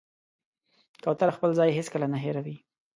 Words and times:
کوتره 1.03 1.31
خپل 1.37 1.49
ځای 1.59 1.69
هېڅکله 1.77 2.05
نه 2.13 2.17
هېروي. 2.23 2.55